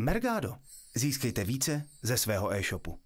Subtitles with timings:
[0.00, 0.54] Mergado.
[0.94, 2.98] Získejte více ze svého e-shopu.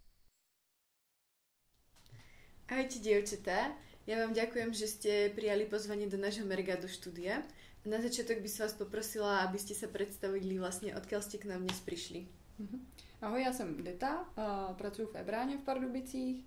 [2.68, 3.72] Ahojte, dievčatá.
[4.04, 7.40] Ja vám ďakujem, že ste prijali pozvanie do nášho Mergado štúdia.
[7.88, 11.64] Na začiatok by som vás poprosila, aby ste sa predstavili vlastne, odkiaľ ste k nám
[11.64, 12.28] dnes prišli.
[12.60, 12.76] Mhm.
[13.24, 14.28] Ahoj, já jsem Dita,
[14.76, 16.44] pracuji v Ebráně v Pardubicích,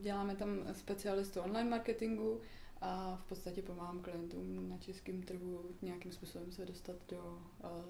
[0.00, 2.40] děláme tam specialistu online marketingu
[2.80, 7.42] a v podstatě pomáhám klientům na českém trhu nějakým způsobem se dostat do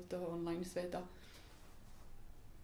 [0.09, 1.09] toho online světa.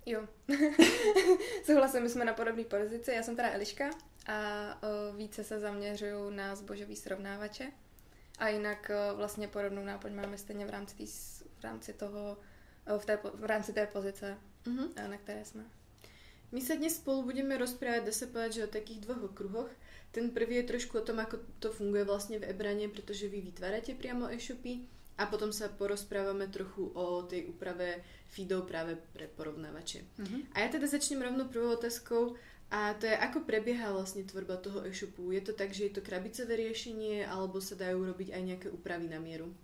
[0.07, 0.29] Jo,
[1.65, 3.11] souhlasím, my jsme na podobné pozici.
[3.11, 3.91] Já jsem teda Eliška
[4.27, 4.39] a
[4.83, 7.73] o, více se zaměřuju na zbožový srovnávače.
[8.39, 11.07] A jinak o, vlastně podobnou náplň máme stejně v rámci, tý,
[11.61, 12.37] v rámci toho,
[12.95, 15.09] o, v, té, v rámci té pozice, uh-huh.
[15.09, 15.65] na které jsme.
[16.55, 19.71] My sa dnes spolu budeme rozprávať, dá sa povedať, že o takých dvoch okruhoch.
[20.15, 23.99] Ten prvý je trošku o tom, ako to funguje vlastne v Ebrane, pretože vy vytvárate
[23.99, 24.87] priamo e-shopy
[25.19, 30.01] a potom sa porozprávame trochu o tej úprave feedov práve pre porovnávače.
[30.19, 30.43] Uh-huh.
[30.53, 32.35] A ja teda začnem rovno prvou otázkou
[32.71, 35.31] a to je, ako prebieha vlastne tvorba toho e-shopu.
[35.31, 39.07] Je to tak, že je to krabicové riešenie alebo sa dajú robiť aj nejaké úpravy
[39.07, 39.55] na mieru?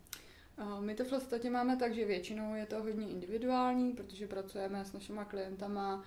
[0.81, 4.93] My to v podstatě máme tak, že většinou je to hodně individuální, protože pracujeme s
[4.93, 6.05] našimi klientama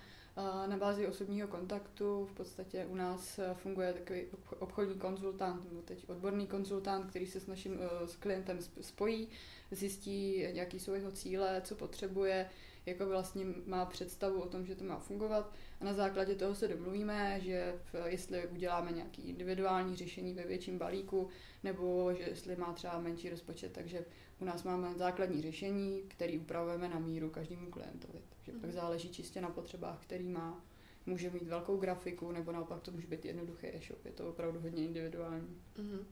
[0.66, 2.24] na bázi osobního kontaktu.
[2.24, 4.22] V podstatě u nás eh, funguje takový
[4.58, 9.28] obchodní konzultant, nebo teď odborný konzultant, který se s naším eh, s klientem spojí,
[9.70, 12.50] zjistí, jaký jsou jeho cíle, co potřebuje,
[12.86, 16.68] jako vlastně má představu o tom, že to má fungovat a na základě toho se
[16.68, 17.74] domluvíme, že
[18.06, 21.28] jestli uděláme nějaký individuální řešení ve větším balíku,
[21.62, 24.04] nebo že jestli má třeba menší rozpočet, takže
[24.40, 28.18] u nás máme základní řešení, který upravujeme na míru každému klientovi.
[28.30, 28.60] Takže mm.
[28.60, 30.64] pak záleží čistě na potřebách, který má.
[31.06, 34.04] Může mít velkou grafiku, nebo naopak to může být jednoduchý e-shop.
[34.04, 35.60] Je to opravdu hodně individuální.
[35.78, 36.06] Mm.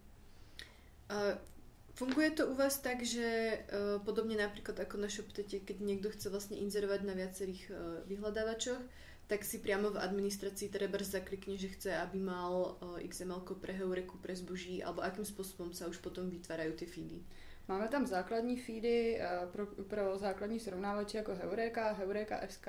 [1.94, 6.30] Funguje to u vás tak, že uh, podobně například jako na ShopTete, keď někdo chce
[6.30, 8.82] vlastně inzerovat na viacerých uh, vyhledávačoch,
[9.26, 14.18] tak si priamo v administracii treba zaklikne, že chce, aby mal uh, XML pre Heureku,
[14.18, 17.24] pre zboží, alebo akým spôsobom sa už potom vytvárajú ty feedy.
[17.68, 22.68] Máme tam základní feedy eh, pro, pro základní srovnávače jako Heureka, Heureka SK,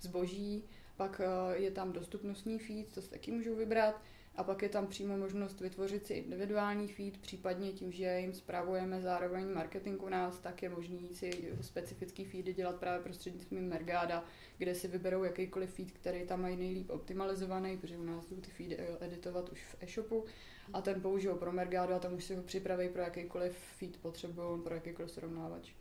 [0.00, 0.64] zboží,
[0.96, 4.02] pak eh, je tam dostupnostní feed, to si taky můžou vybrat,
[4.36, 9.00] a pak je tam přímo možnost vytvořit si individuální feed, případně tím, že jim zpravujeme
[9.00, 14.24] zároveň marketing u nás, tak je možný si specifický feedy dělat právě prostřednictvím Mergada,
[14.58, 18.50] kde si vyberou jakýkoliv feed, který tam mají nejlíp optimalizovaný, protože u nás jdou ty
[18.50, 20.24] feedy editovat už v e-shopu
[20.72, 24.60] a ten použijou pro Mergado a tam už si ho připraví pro jakýkoliv feed potřebují,
[24.60, 25.72] pro jakýkoliv srovnávač.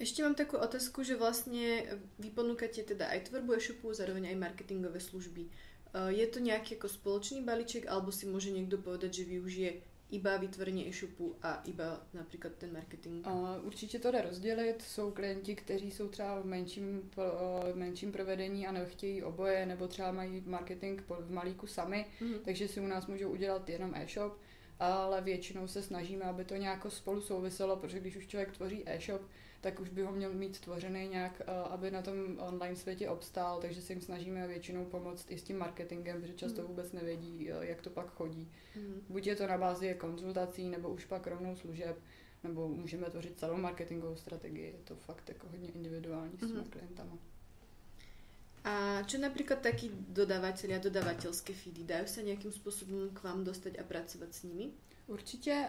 [0.00, 1.84] Ešte mám takú otázku, že vlastne
[2.16, 5.44] vy ponúkate teda aj tvorbu e-shopu, zároveň aj marketingové služby.
[5.94, 9.70] Eh, je to nejaký ako spoločný balíček, alebo si môže niekto povedať, že využije
[10.10, 13.26] iba vytvoření e-shopu a iba například ten marketing?
[13.26, 14.82] Uh, určitě to jde rozdělit.
[14.82, 17.24] Jsou klienti, kteří jsou třeba v menším, uh,
[17.78, 22.38] menším provedení a nechtějí oboje, nebo třeba mají marketing v malíku sami, mm-hmm.
[22.44, 24.38] takže si u nás můžou udělat jenom e-shop,
[24.78, 29.22] ale většinou se snažíme, aby to nějak spolu souviselo, protože když už člověk tvoří e-shop,
[29.60, 33.60] tak už by ho měl mít stvořený nějak, eh, aby na tom online světě obstál,
[33.60, 36.68] takže si jim snažíme většinou pomoct i s tím marketingem, protože často mhm.
[36.68, 38.48] vůbec nevědí, eh, jak to pak chodí.
[38.76, 39.02] Mm.
[39.08, 41.96] Buď je to na bázi konzultací, nebo už pak rovnou služeb,
[42.44, 44.66] nebo můžeme tvořit celou marketingovou strategii.
[44.66, 46.70] Je to fakt jako hodně individuální s těmi mm.
[46.70, 47.18] klientama.
[48.60, 51.88] A čo napríklad takí dodávateľi a dodávateľské feedy?
[51.88, 54.76] Dajú sa nejakým spôsobom k vám dostať a pracovať s nimi?
[55.10, 55.66] Určitě.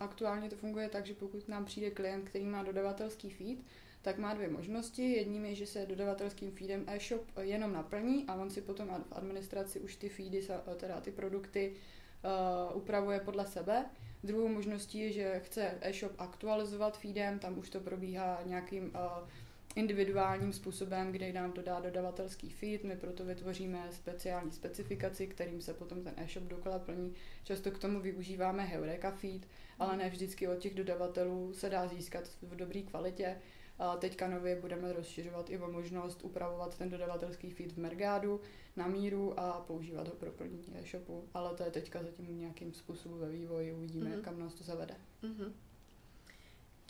[0.00, 3.58] Aktuálně to funguje tak, že pokud nám přijde klient, který má dodavatelský feed,
[4.02, 5.12] tak má dvě možnosti.
[5.12, 9.80] Jedním je, že se dodavatelským feedem e-shop jenom naplní a on si potom v administraci
[9.80, 13.84] už ty feedy, teda ty produkty uh, upravuje podle sebe.
[14.24, 19.28] Druhou možností je, že chce e-shop aktualizovat feedem, tam už to probíhá nějakým uh,
[19.74, 22.84] individuálním způsobem, kde nám dodá dodavatelský feed.
[22.84, 27.14] My proto vytvoříme speciální specifikaci, kterým se potom ten e-shop dokola plní.
[27.44, 29.48] Často k tomu využíváme Heureka feed,
[29.78, 33.36] ale ne vždycky od těch dodavatelů se dá získat v dobré kvalitě.
[33.78, 38.40] A teďka nově budeme rozšiřovat i o možnost upravovat ten dodavatelský feed v Mergádu
[38.76, 43.18] na míru a používat ho pro plnění e-shopu, ale to je teďka zatím nějakým způsobem
[43.18, 44.20] ve vývoji, uvidíme, mm-hmm.
[44.20, 44.94] kam nás to zavede.
[45.22, 45.52] Mm-hmm.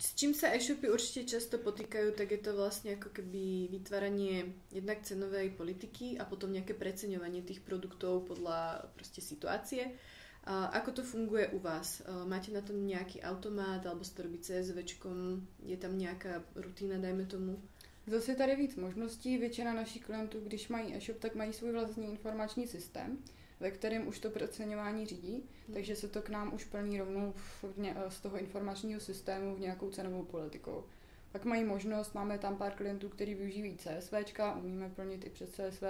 [0.05, 5.01] S čím sa e-shopy určite často potýkajú, tak je to vlastne ako keby vytváranie jednak
[5.01, 9.97] cenovej politiky a potom nejaké preceňovanie tých produktov podľa proste situácie.
[10.45, 12.05] A ako to funguje u vás?
[12.29, 15.41] Máte na tom nejaký automat, alebo to robí CSVčkom?
[15.65, 17.57] Je tam nějaká rutina, dajme tomu?
[18.05, 19.37] Zase tady víc možností.
[19.37, 23.17] Většina našich klientů, když mají e-shop, tak mají svůj vlastní informační systém
[23.59, 25.73] ve kterém už to proceňování řídí, hmm.
[25.73, 27.65] takže se to k nám už plní rovnou v,
[28.09, 30.85] z toho informačního systému v nějakou cenovou politikou.
[31.31, 34.13] Pak mají možnost, máme tam pár klientů, kteří využívají CSV,
[34.59, 35.83] umíme plnit i přes CSV,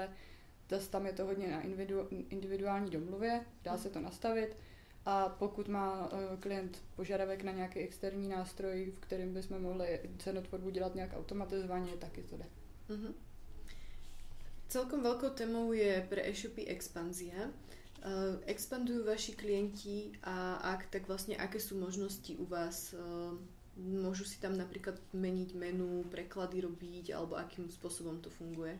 [0.70, 4.58] Zase tam je to hodně na individu, individuální domluvě, dá se to nastavit.
[5.06, 10.70] A pokud má uh, klient požadavek na nějaký externí nástroj, v kterém bychom mohli cenotvorbu
[10.70, 12.46] dělat nějak automatizovaně, taky to jde.
[12.90, 13.14] Uh-huh.
[14.76, 17.48] Celkom velkou témou je pro e-shopy expanzia.
[17.48, 18.12] Uh,
[18.46, 22.94] expandují vaši klienti a ak, tak vlastně aké jsou možnosti u vás?
[22.94, 23.40] Uh,
[23.80, 28.80] môžu si tam napríklad meniť menu, preklady robiť, alebo akým spôsobom to funguje?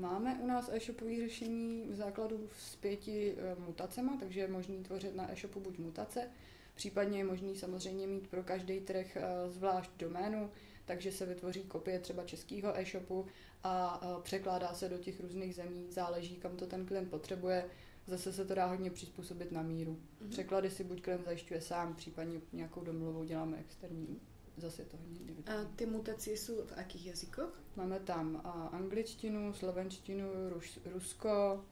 [0.00, 5.32] Máme u nás e-shopové řešení v základu s pěti mutacema, takže je možný tvořit na
[5.32, 6.28] e-shopu buď mutace,
[6.74, 9.16] případně je možný samozřejmě mít pro každý trh
[9.48, 10.50] zvlášť doménu,
[10.88, 13.26] takže se vytvoří kopie třeba českého e-shopu
[13.64, 17.64] a e, překládá se do těch různých zemí, záleží, kam to ten klient potřebuje.
[18.06, 19.92] Zase se to dá hodně přizpůsobit na míru.
[19.92, 20.28] Mm-hmm.
[20.28, 24.20] Překlady si buď klient zajišťuje sám, případně nějakou domluvou děláme externí
[24.56, 25.66] zase to hodně individuální.
[25.66, 27.60] A ty mutace jsou v jakých jazykoch?
[27.76, 28.40] Máme tam
[28.72, 31.64] angličtinu, slovenštinu, Rus, Rusko,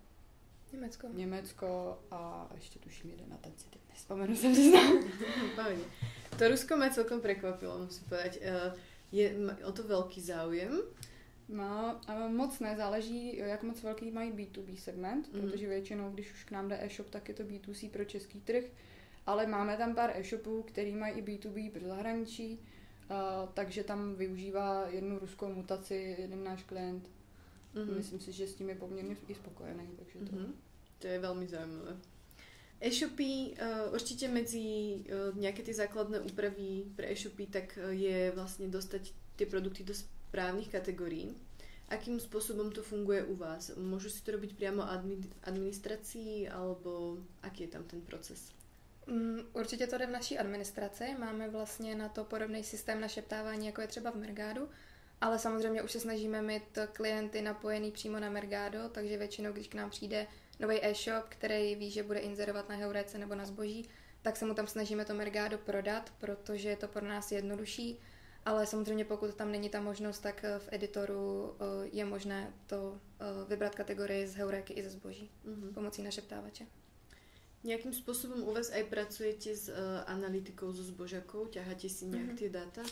[0.73, 1.09] Německo.
[1.13, 4.99] Německo a ještě tuším jeden na ten si teď nespomenu, se přiznám.
[6.39, 8.39] to Rusko mě celkom překvapilo, musím povedať.
[9.13, 10.81] Je o to velký záujem?
[11.49, 15.41] No, moc ne, záleží, jak moc velký mají B2B segment, mm.
[15.41, 18.65] protože většinou, když už k nám jde e-shop, tak je to B2C pro český trh,
[19.27, 22.61] ale máme tam pár e-shopů, který mají i B2B pro zahraničí,
[23.11, 27.11] Uh, takže tam využívá jednu ruskou mutaci jeden náš klient.
[27.75, 27.97] Mm-hmm.
[27.97, 29.89] Myslím si, že s tím je poměrně i spokojený.
[29.97, 30.37] Takže to...
[30.37, 30.53] Mm-hmm.
[30.99, 31.97] to je velmi zajímavé.
[32.81, 38.69] E-shopy, uh, určitě mezi uh, nějaké ty základné úpravy pro e-shopy, tak uh, je vlastně
[38.69, 39.01] dostat
[39.37, 41.37] ty produkty do správných kategorií.
[41.89, 43.71] Akým způsobem to funguje u vás?
[43.77, 48.53] Můžu si to robiť přímo admi- administrací, alebo aký je tam ten proces?
[49.07, 51.05] Mm, určitě to jde v naší administraci.
[51.19, 54.69] Máme vlastně na to podobný systém našeptávání, jako je třeba v Mergádu,
[55.21, 59.75] ale samozřejmě už se snažíme mít klienty napojený přímo na Mergado, takže většinou, když k
[59.75, 60.27] nám přijde
[60.61, 63.89] nový e-shop, který ví, že bude inzerovat na Heurece nebo na zboží,
[64.23, 68.01] tak se mu tam snažíme to Mergado prodat, protože je to pro nás jednodušší.
[68.45, 73.25] Ale samozřejmě pokud tam není ta možnost, tak v editoru eh, je možné to eh,
[73.49, 75.73] vybrat kategorii z Heuréky i ze zboží mm-hmm.
[75.73, 76.67] pomocí našeptávače.
[77.65, 79.75] Nějakým způsobem u vás aj pracujete s uh,
[80.07, 81.47] analytikou, so zbožakou?
[81.47, 82.39] Ťaháte si nějak mm-hmm.
[82.39, 82.83] ty data?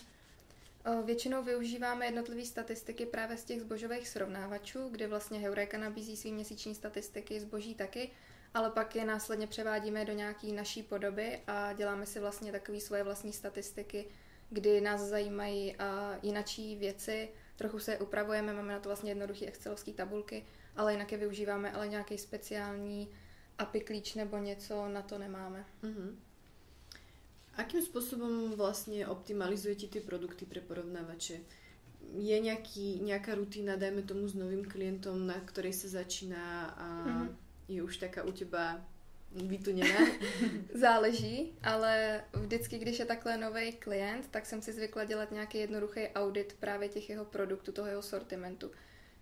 [1.04, 6.74] Většinou využíváme jednotlivé statistiky právě z těch zbožových srovnávačů, kdy vlastně Heureka nabízí svý měsíční
[6.74, 8.10] statistiky, zboží taky,
[8.54, 13.02] ale pak je následně převádíme do nějaký naší podoby a děláme si vlastně takové svoje
[13.02, 14.06] vlastní statistiky,
[14.50, 19.46] kdy nás zajímají a jinačí věci, trochu se je upravujeme, máme na to vlastně jednoduché
[19.46, 20.46] excelovské tabulky,
[20.76, 23.08] ale jinak je využíváme, ale nějaký speciální
[23.58, 25.64] API klíč nebo něco na to nemáme.
[25.82, 26.14] Mm-hmm.
[27.56, 31.40] Akým způsobem vlastně optimalizujete ty produkty pro porovnávače?
[32.18, 37.36] Je nějaký, nějaká rutina, dajme tomu s novým klientem, na který se začíná a mm-hmm.
[37.68, 38.84] je už taká u těba
[39.32, 40.00] vytuněná?
[40.74, 46.00] Záleží, ale vždycky, když je takhle nový klient, tak jsem si zvykla dělat nějaký jednoduchý
[46.14, 48.70] audit právě těch jeho produktů, toho jeho sortimentu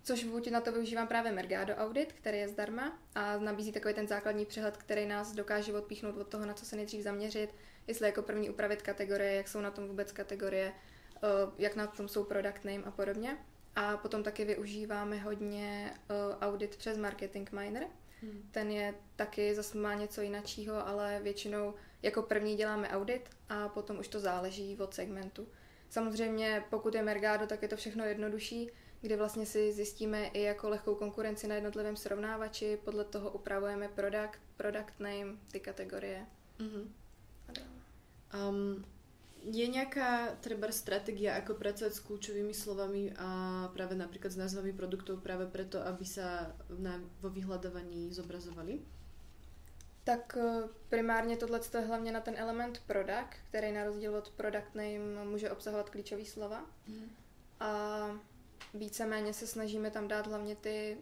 [0.03, 4.07] což buď na to využívám právě Mergado Audit, který je zdarma a nabízí takový ten
[4.07, 7.49] základní přehled, který nás dokáže odpíchnout od toho, na co se nejdřív zaměřit,
[7.87, 10.73] jestli jako první upravit kategorie, jak jsou na tom vůbec kategorie,
[11.15, 11.27] eh,
[11.57, 13.37] jak na tom jsou product name a podobně.
[13.75, 17.83] A potom taky využíváme hodně eh, audit přes Marketing Miner.
[18.21, 18.49] Hmm.
[18.51, 23.99] Ten je taky zase má něco jiného, ale většinou jako první děláme audit a potom
[23.99, 25.47] už to záleží od segmentu.
[25.89, 28.69] Samozřejmě, pokud je Mergado, tak je to všechno jednodušší,
[29.01, 34.39] kdy vlastně si zjistíme i jako lehkou konkurenci na jednotlivém srovnávači, podle toho upravujeme product,
[34.57, 36.25] product name, ty kategorie.
[36.59, 36.87] Mm-hmm.
[38.49, 38.85] Um,
[39.43, 45.17] je nějaká třeba strategie, jako pracovat s klíčovými slovami a právě například s názvami produktů
[45.17, 46.23] právě proto, aby se
[46.77, 48.79] na, vo vyhledávání zobrazovali?
[50.03, 54.75] Tak eh, primárně tohle je hlavně na ten element product, který na rozdíl od product
[54.75, 56.65] name může obsahovat klíčové slova.
[56.87, 57.09] Mm.
[57.59, 57.99] A
[58.73, 60.97] víceméně se snažíme tam dát hlavně ty,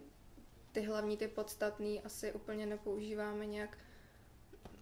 [0.72, 3.78] ty hlavní, ty podstatný, asi úplně nepoužíváme nějak.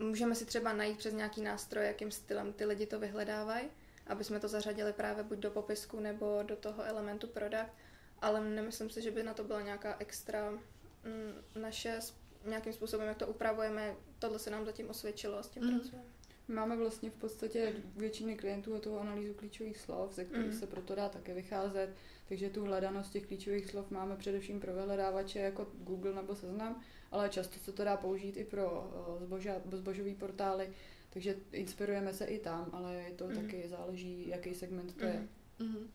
[0.00, 3.68] Můžeme si třeba najít přes nějaký nástroj, jakým stylem ty lidi to vyhledávají,
[4.06, 7.70] aby jsme to zařadili právě buď do popisku nebo do toho elementu product,
[8.18, 11.98] ale nemyslím si, že by na to byla nějaká extra mm, naše
[12.44, 15.78] nějakým způsobem, jak to upravujeme, tohle se nám zatím osvědčilo a s tím mm.
[15.78, 16.08] pracujeme.
[16.48, 20.58] Máme vlastně v podstatě většiny klientů o tu analýzu klíčových slov, ze kterých mm.
[20.58, 21.90] se proto dá také vycházet.
[22.30, 27.28] Takže tu hledanost těch klíčových slov máme především pro vyhledávače jako Google nebo Seznam, ale
[27.28, 30.70] často se to dá použít i pro eh, zboža, zbožové portály,
[31.10, 33.34] takže inspirujeme se i tam, ale to mm.
[33.34, 35.10] taky záleží, jaký segment to mm.
[35.10, 35.28] je.
[35.60, 35.86] Uh-huh.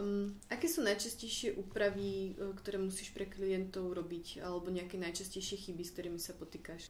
[0.00, 5.84] Um, aké sú najčastejšie úpravy, e, ktoré musíš pre klientov robiť, alebo nejaké najčastejšie chyby,
[5.84, 6.88] s ktorými sa potýkáš?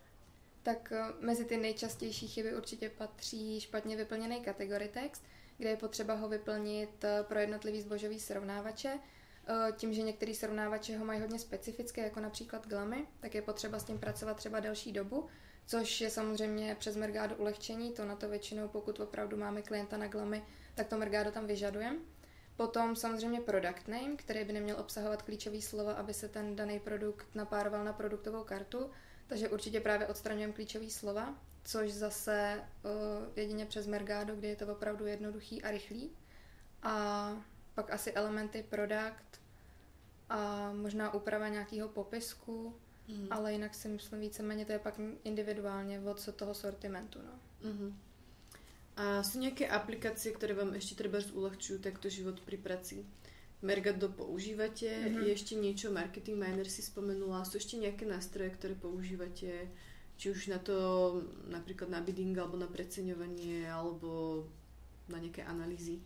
[0.62, 5.22] Tak e, mezi ty nejčastější chyby určitě patří špatně vyplněný kategory text,
[5.58, 8.98] kde je potřeba ho vyplnit e, pro jednotlivý zbožový srovnávače.
[9.76, 13.84] Tím, že některý srovnávače ho mají hodně specifické, jako například glamy, tak je potřeba s
[13.84, 15.26] tím pracovat třeba delší dobu,
[15.66, 20.06] což je samozřejmě přes Mergado ulehčení, to na to většinou, pokud opravdu máme klienta na
[20.06, 20.44] glamy,
[20.74, 21.98] tak to Mergado tam vyžadujeme.
[22.56, 27.26] Potom samozřejmě product name, který by neměl obsahovat klíčový slova, aby se ten daný produkt
[27.34, 28.90] napároval na produktovou kartu.
[29.26, 32.90] Takže určitě právě odstraňujeme klíčový slova, což zase uh,
[33.36, 36.10] jedině přes Mergado, kde je to opravdu jednoduchý a rychlý.
[36.82, 37.36] A
[37.74, 39.40] pak asi elementy product
[40.28, 42.74] a možná úprava nějakého popisku,
[43.08, 43.26] mm.
[43.30, 47.18] ale jinak si myslím víceméně to je pak individuálně od toho sortimentu.
[47.22, 47.38] No.
[47.70, 47.92] Mm-hmm.
[48.92, 53.08] A sú nejaké aplikácie, ktoré vám ešte treba uľahčujú takto život pri praci?
[53.64, 54.84] Mergado používate?
[54.84, 55.24] Mm-hmm.
[55.24, 59.72] Je ešte niečo, Marketing Miner si spomenula, sú ešte nejaké nástroje, ktoré používate?
[60.22, 60.76] Či už na to,
[61.50, 64.46] napríklad na bidding, alebo na preceňovanie, alebo
[65.08, 65.98] na nějaké analýzy?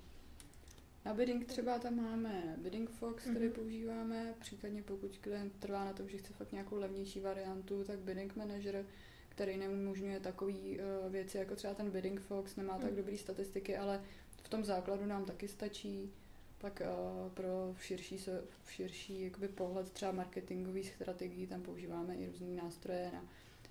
[1.05, 3.53] Na bidding třeba tam máme Bidding Fox, který mm-hmm.
[3.53, 8.37] používáme, případně pokud klient trvá na tom, že chce fakt nějakou levnější variantu, tak Bidding
[8.37, 8.85] Manager
[9.29, 12.97] který neumožňuje takové uh, věci, jako třeba ten Bidding Fox, nemá tak mm.
[12.97, 14.03] dobré statistiky, ale
[14.43, 16.13] v tom základu nám taky stačí.
[16.59, 18.25] Pak uh, pro širší,
[18.69, 23.25] širší jakoby pohled třeba marketingových strategií tam používáme i různé nástroje na,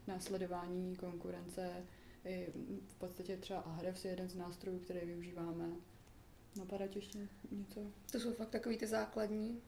[0.07, 1.69] na sledování konkurence.
[2.25, 2.47] I
[2.87, 5.69] v podstatě třeba Ahrefs je jeden z nástrojů, který využíváme.
[6.57, 7.91] Napadá tě ještě něco?
[8.11, 9.61] To jsou fakt takový ty základní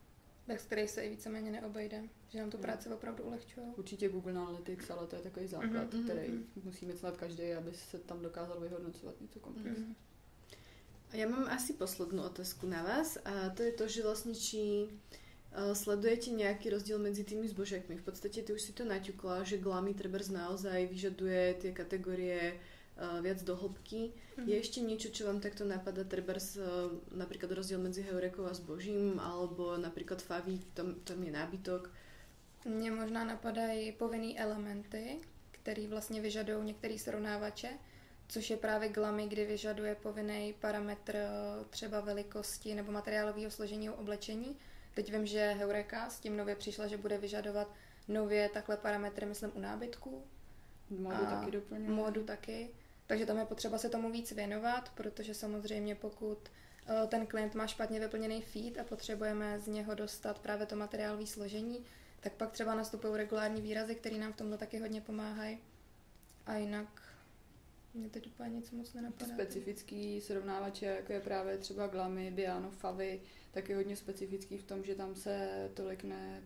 [0.47, 3.65] bez kterých se i víceméně neobejde, že nám tu práci opravdu ulehčuje.
[3.75, 6.03] Určitě Google Analytics, ale to je takový základ, mm-hmm.
[6.03, 6.63] který mm-hmm.
[6.63, 9.85] musí mít snad každý, aby se tam dokázal vyhodnocovat něco komplexně.
[9.85, 9.95] Mm-hmm.
[11.07, 14.83] A ja mám asi poslednú otázku na vás a to je to, že vlastne či
[14.83, 14.91] uh,
[15.73, 17.97] sledujete nejaký rozdiel medzi tými zbožiakmi.
[17.97, 23.17] V podstate ty už si to naťukla, že glamy trebárs naozaj vyžaduje tie kategórie uh,
[23.25, 24.13] viac do hĺbky.
[24.13, 24.45] Mm-hmm.
[24.45, 29.17] Je ešte niečo, čo vám takto napadá, trebárs uh, napríklad rozdiel medzi heurekou a zbožím,
[29.17, 31.89] alebo napríklad faví, tam, tam je nábytok.
[32.65, 35.17] Mně možná napadají povinný elementy,
[35.51, 37.69] který vlastně vyžadují některé srovnávače,
[38.27, 41.29] což je právě glamy, kdy vyžaduje povinný parametr eh,
[41.69, 44.55] třeba velikosti nebo materiálového složení oblečení.
[44.97, 47.73] Teď vím, že Heureka s tím nově přišla, že bude vyžadovat
[48.07, 50.23] nově takhle parametry, myslím, u nábytku.
[50.89, 51.89] Modu taky doplňuje.
[51.89, 52.69] Modu taky.
[53.07, 56.37] Takže tam je potřeba se tomu víc věnovat, protože samozřejmě pokud
[56.87, 61.25] eh, ten klient má špatně vyplněný feed a potřebujeme z něho dostat právě to materiálové
[61.25, 61.85] složení,
[62.19, 65.59] tak pak třeba nastupují regulární výrazy, které nám v tomhle taky hodně pomáhají.
[66.45, 67.01] A jinak
[67.93, 69.33] mě teď úplně nic moc nenapadá.
[69.33, 73.21] Specifický srovnávače, jako je právě třeba Glamy, Biano, Favy,
[73.57, 76.43] tak je hodně specifický v tom, že tam se tolik ne,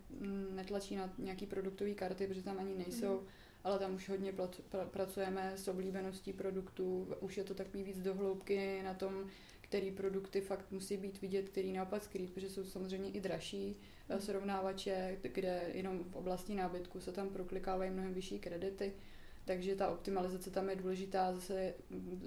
[0.56, 3.20] netlačí na nějaký produktový karty, protože tam ani nejsou.
[3.20, 3.28] Mm
[3.64, 8.02] ale tam už hodně pl- pr- pracujeme s oblíbeností produktů, už je to takový víc
[8.02, 9.30] dohloubky na tom,
[9.62, 14.22] který produkty fakt musí být vidět, který naopak skrýt, protože jsou samozřejmě i dražší mm.
[14.22, 18.94] srovnávače, kde jenom v oblasti nábytku se tam proklikávají mnohem vyšší kredity,
[19.46, 21.74] takže ta optimalizace tam je důležitá, zase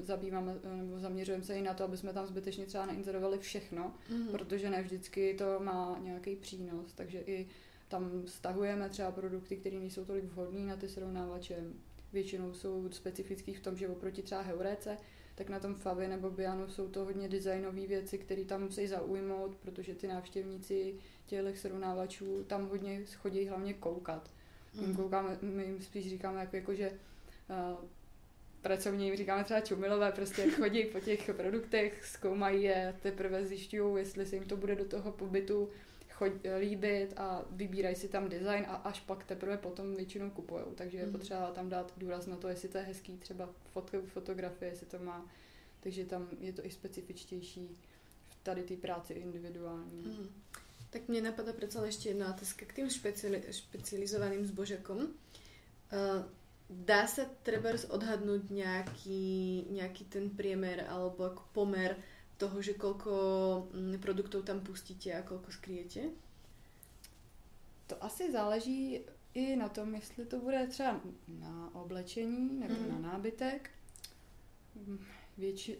[0.02, 4.28] zabýváme nebo zaměřujeme se i na to, aby jsme tam zbytečně třeba neinzerovali všechno, mm.
[4.28, 7.48] protože ne vždycky to má nějaký přínos, takže i
[7.88, 11.64] tam stahujeme třeba produkty, které nejsou tolik vhodné na ty srovnávače.
[12.12, 14.96] Většinou jsou specifický v tom, že oproti třeba Heuréce,
[15.34, 19.56] tak na tom Favi nebo Bianu jsou to hodně designové věci, které tam musí zaujmout,
[19.56, 20.94] protože ty návštěvníci
[21.26, 24.30] těch srovnávačů tam hodně chodí hlavně koukat.
[24.74, 24.96] Mm.
[24.96, 27.84] Koukáme, my jim spíš říkáme, jako, jako že uh,
[28.62, 34.26] pracovně jim říkáme třeba čumilové, prostě chodí po těch produktech, zkoumají je, teprve zjišťují, jestli
[34.26, 35.68] se jim to bude do toho pobytu
[36.14, 40.72] choď, líbit a vybírají si tam design a až pak teprve potom většinou kupujou.
[40.74, 41.12] Takže je mhm.
[41.12, 44.98] potřeba tam dát důraz na to, jestli to je hezký, třeba fotky, fotografie, jestli to
[44.98, 45.26] má.
[45.80, 47.76] Takže tam je to i specifičtější
[48.28, 50.02] v tady té práci individuální.
[50.02, 50.28] Mm.
[50.94, 54.98] Tak mě napadá přece ještě jedna otázka k tým špeciali- špecializovaným zbožekom.
[54.98, 55.06] Uh,
[56.70, 61.96] dá se třeba odhadnout nějaký, nějaký ten priemer alebo jako pomer
[62.36, 63.12] toho, že koľko
[63.74, 66.14] mm, produktů tam pustíte a koľko skryjete?
[67.86, 69.02] To asi záleží
[69.34, 72.88] i na tom, jestli to bude třeba na oblečení nebo mm.
[72.88, 73.70] na nábytek.
[75.38, 75.78] Větši...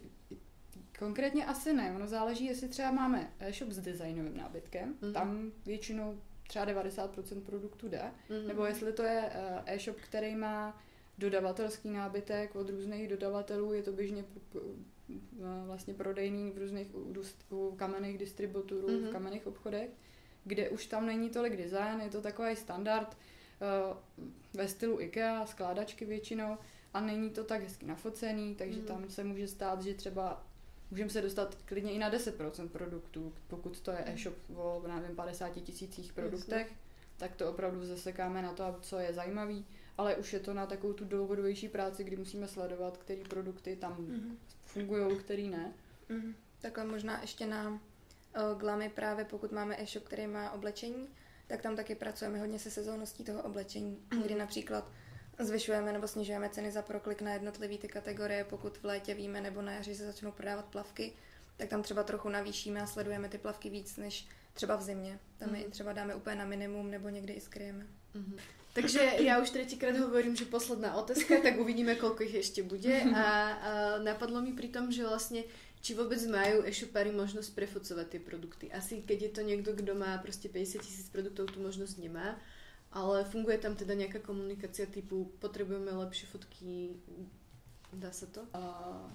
[0.99, 5.13] Konkrétně asi ne, ono záleží, jestli třeba máme e-shop s designovým nábytkem, mm.
[5.13, 8.47] tam většinou třeba 90% produktů jde, mm.
[8.47, 10.81] nebo jestli to je e, e-shop, který má
[11.17, 14.25] dodavatelský nábytek od různých dodavatelů, je to běžně
[15.65, 16.87] vlastně prodejný v různých
[17.51, 19.09] u, kamenných distributorů, mm-hmm.
[19.09, 19.89] v kamenných obchodech,
[20.43, 23.17] kde už tam není tolik design, je to takový standard
[23.91, 23.97] uh,
[24.53, 26.57] ve stylu IKEA, skládačky většinou
[26.93, 28.85] a není to tak hezky nafocený, takže mm.
[28.85, 30.43] tam se může stát, že třeba
[30.91, 34.15] můžeme se dostat klidně i na 10% produktů, pokud to je mhm.
[34.15, 36.77] e-shop o, nevím, 50 tisících produktech, Jasně.
[37.17, 39.65] tak to opravdu zasekáme na to, co je zajímavý,
[39.97, 43.95] ale už je to na takovou tu dlouhodobější práci, kdy musíme sledovat, které produkty tam
[43.99, 44.37] mm.
[44.65, 45.73] fungují, který ne.
[46.09, 46.35] Mm.
[46.61, 51.07] Takhle možná ještě na uh, glamy právě, pokud máme e-shop, který má oblečení,
[51.47, 54.91] tak tam taky pracujeme hodně se sezónností toho oblečení, kdy například
[55.39, 59.61] zvyšujeme nebo snižujeme ceny za proklik na jednotlivé ty kategorie, pokud v létě víme nebo
[59.61, 61.13] na jaři se začnou prodávat plavky,
[61.57, 65.19] tak tam třeba trochu navýšíme a sledujeme ty plavky víc než třeba v zimě.
[65.37, 65.55] Tam mm-hmm.
[65.55, 67.87] je třeba dáme úplně na minimum nebo někdy i skryjeme.
[68.15, 68.39] Mm-hmm.
[68.73, 73.01] Takže já už třikrát hovorím, že posledná otázka, tak uvidíme, koľko ich ještě bude.
[73.15, 75.43] A, a napadlo mi pri tom, že vlastně
[75.85, 78.65] či vôbec majú e-shopári možnosť prefocovať tie produkty.
[78.73, 82.41] Asi keď je to niekto, kto má prostě 50 tisíc produktov, tu možnosť nemá,
[82.95, 86.95] ale funguje tam teda nejaká komunikácia typu potrebujeme lepší fotky,
[87.93, 88.41] dá se to?
[88.55, 89.11] Uh,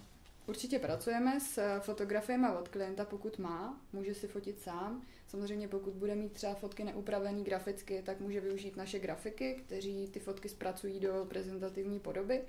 [0.46, 5.02] určitě pracujeme s fotografiemi od klienta, pokud má, může si fotit sám.
[5.28, 10.20] Samozřejmě pokud bude mít třeba fotky neupravený graficky, tak může využít naše grafiky, kteří ty
[10.20, 12.42] fotky zpracují do prezentativní podoby.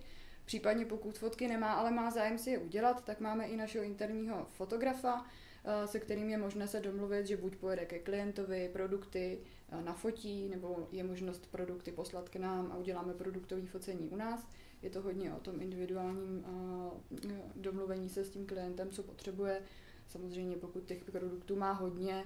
[0.46, 4.48] Případně pokud fotky nemá, ale má zájem si je udělat, tak máme i našeho interního
[4.52, 5.26] fotografa,
[5.64, 10.50] eh, se kterým je možné se domluvit, že buď pojede ke klientovi produkty, eh, nafotí,
[10.50, 14.48] nebo je možnost produkty poslat k nám a uděláme produktový focení u nás.
[14.82, 19.62] Je to hodně o tom individuálním eh, domluvení se s tím klientem, co potřebuje.
[20.08, 22.24] Samozřejmě pokud těch produktů má hodně,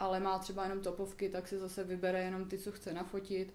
[0.00, 3.54] ale má třeba jenom topovky, tak si zase vybere jenom ty, co chce nafotit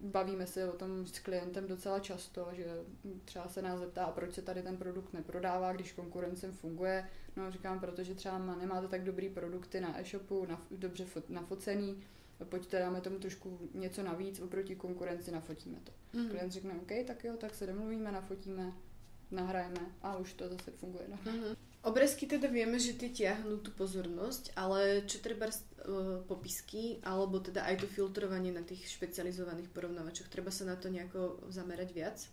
[0.00, 2.66] bavíme se o tom s klientem docela často, že
[3.24, 7.08] třeba se nás zeptá, proč se tady ten produkt neprodává, když konkurencem funguje.
[7.36, 12.02] No říkám, protože třeba nemáte tak dobrý produkty na e-shopu, na, dobře fot, nafocený,
[12.44, 15.92] pojďte dáme tomu trošku něco navíc, oproti konkurenci nafotíme to.
[16.18, 16.28] Mm.
[16.28, 18.72] Klient řekne, OK, tak jo, tak se domluvíme, nafotíme,
[19.30, 21.04] nahrajeme a už to zase funguje.
[21.08, 21.16] No.
[21.16, 21.56] Mm-hmm.
[21.82, 27.64] Obrázky teda vieme, že ty tiahnu tú pozornosť, ale čo treba uh, popisky, alebo teda
[27.64, 32.28] aj to filtrovanie na tých špecializovaných porovnávačoch, treba sa na to nejako zamerať viac?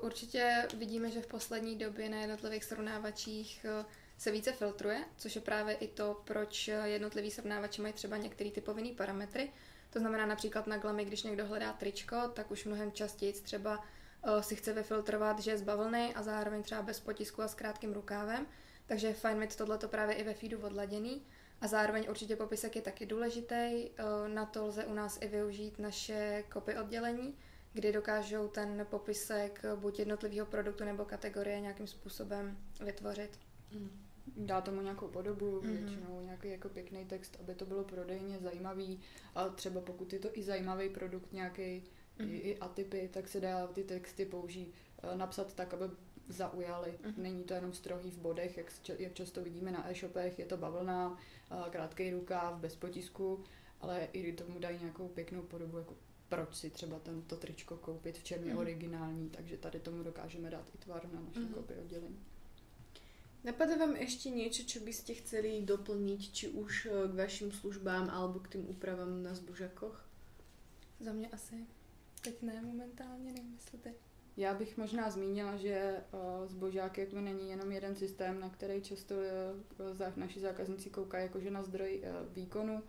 [0.00, 3.66] Určitě vidíme, že v poslední době na jednotlivých srovnávačích
[4.18, 8.60] se více filtruje, což je právě i to, proč jednotlivý srovnávači mají třeba některé ty
[8.60, 9.52] povinné parametry.
[9.90, 13.84] To znamená například na glamy, když někdo hledá tričko, tak už mnohem častěji třeba
[14.40, 17.92] si chce vyfiltrovat, že je z bavlny a zároveň třeba bez potisku a s krátkým
[17.92, 18.46] rukávem,
[18.86, 21.22] takže je fajn mít tohleto právě i ve feedu odladěný.
[21.60, 23.54] A zároveň určitě popisek je taky důležitý.
[23.54, 23.88] Eh,
[24.28, 27.38] na to lze u nás i využít naše kopy oddělení,
[27.72, 33.38] kdy dokážou ten popisek buď jednotlivého produktu nebo kategorie nějakým způsobem vytvořit.
[33.72, 34.07] Mm.
[34.36, 35.66] Dá tomu nějakou podobu, mm-hmm.
[35.66, 39.00] většinou nějaký jako pěkný text, aby to bylo prodejně zajímavý.
[39.34, 42.30] A třeba pokud je to i zajímavý produkt, nějaký mm-hmm.
[42.30, 45.84] i, i atypy, tak se dá ty texty použít, eh, napsat tak, aby
[46.28, 46.90] zaujaly.
[46.90, 47.18] Mm-hmm.
[47.18, 51.18] Není to jenom strohý v bodech, jak, jak často vidíme na e-shopech, je to bavlna,
[51.70, 53.44] krátký rukáv, bez potisku,
[53.80, 55.96] ale i tomu dají nějakou pěknou podobu, jako
[56.28, 58.58] proč si třeba tento tričko koupit, v čem je mm-hmm.
[58.58, 61.54] originální, takže tady tomu dokážeme dát i tvar na naše mm-hmm.
[61.54, 62.18] kopy oddělení.
[63.44, 68.38] Napadá vám ještě něco, co byste chceli doplnit, či už eh, k vašim službám, alebo
[68.38, 70.08] k tým úpravám na zbožakoch?
[71.00, 71.66] Za mě asi.
[72.22, 73.96] Teď ne momentálně, nevím, jestli teď.
[74.36, 76.00] Já bych možná zmínila, že
[76.46, 81.62] zbožák jako není jenom jeden systém, na který často e, naši zákazníci koukají jakože na
[81.62, 82.82] zdroj výkonu.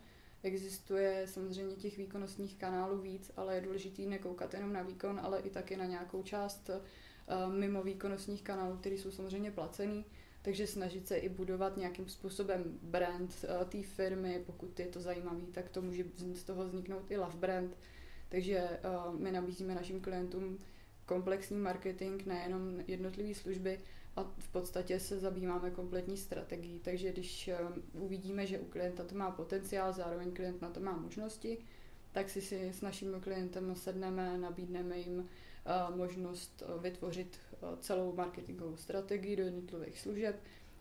[0.44, 5.50] Existuje samozřejmě těch výkonnostních kanálů víc, ale je důležité nekoukat jenom na výkon, ale i
[5.50, 6.70] taky na nějakou část
[7.48, 10.06] mimo výkonnostních kanálů, které jsou samozřejmě placený.
[10.42, 15.70] Takže snažit se i budovat nějakým způsobem brand té firmy, pokud je to zajímavý, tak
[15.70, 17.78] to může z toho vzniknout i love brand.
[18.30, 18.70] Takže
[19.18, 20.60] my nabízíme našim klientům
[21.06, 23.80] komplexní marketing, nejenom jednotlivé služby
[24.16, 26.80] a v podstatě se zabýváme kompletní strategií.
[26.80, 27.58] Takže když eh,
[27.94, 31.58] uvidíme, že u klienta to má potenciál, zároveň klient na to má možnosti,
[32.12, 35.49] tak si, si s naším klientem sedneme, nabídneme jim eh,
[35.96, 37.40] možnost eh, vytvořit
[37.80, 40.36] celou marketingovou strategii do jednotlivých služeb.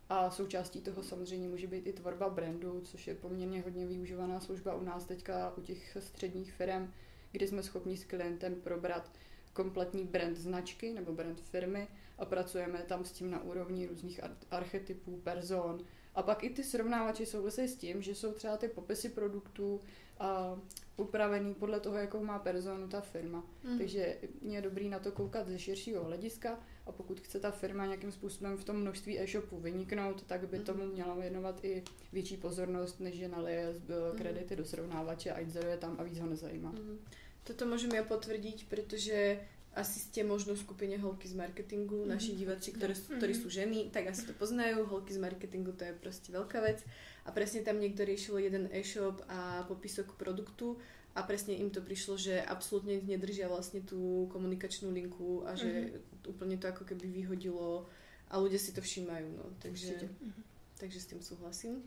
[0.09, 4.74] A součástí toho samozřejmě může být i tvorba brandu, což je poměrně hodně využívaná služba
[4.74, 6.92] u nás teďka u těch středních firm,
[7.33, 9.11] kdy jsme schopni s klientem probrat
[9.53, 14.20] kompletní brand značky nebo brand firmy a pracujeme tam s tím na úrovni různých
[14.51, 15.85] archetypů, person
[16.18, 19.81] A pak i ty srovnávače souvisí s tím, že jsou třeba ty popisy produktů
[20.18, 20.59] a
[20.96, 23.44] upravený podle toho, jakou má personu ta firma.
[23.64, 23.78] Mm.
[23.78, 28.12] Takže je dobrý na to koukat ze širšího hlediska a pokud chce ta firma nějakým
[28.12, 30.64] způsobem v tom množství e-shopů vyniknout, tak by mm.
[30.64, 34.18] tomu měla věnovat i větší pozornost, než že nalije mm.
[34.18, 36.70] kredity do srovnávače a je tam a víc ho nezajímá.
[36.70, 36.98] Mm.
[37.44, 39.40] Toto můžeme ja potvrdiť, pretože
[39.76, 42.09] asi ste možno v skupine holky z marketingu, mm.
[42.09, 43.20] naši diváci, ktoré, mm.
[43.20, 44.88] ktorí sú ženy, tak asi to poznajú.
[44.88, 46.83] Holky z marketingu to je proste veľká vec.
[47.28, 50.81] A presne tam niekto riešil jeden e-shop a popisok produktu
[51.14, 56.31] a presne im to prišlo, že absolútne nedržia vlastne tú komunikačnú linku a že mm-hmm.
[56.31, 57.90] úplne to ako keby vyhodilo
[58.31, 59.28] a ľudia si to všímajú.
[59.37, 59.44] No.
[59.61, 60.42] Takže, mm-hmm.
[60.78, 61.83] takže s tým súhlasím.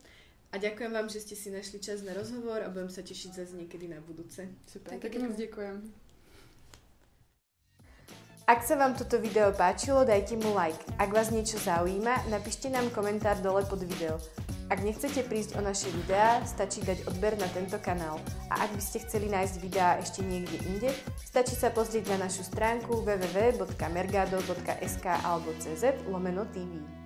[0.52, 3.56] A ďakujem vám, že ste si našli čas na rozhovor a budem sa tešiť zase
[3.56, 4.52] niekedy na budúce.
[4.68, 6.11] Super, tak moc ďakujem.
[8.52, 10.76] Ak sa vám toto video páčilo, dajte mu like.
[11.00, 14.20] Ak vás niečo zaujíma, napíšte nám komentár dole pod video.
[14.68, 18.20] Ak nechcete prísť o naše videá, stačí dať odber na tento kanál.
[18.52, 20.92] A ak by ste chceli nájsť videá ešte niekde inde,
[21.24, 27.01] stačí sa pozrieť na našu stránku www.mergado.sk alebo cz lomeno TV.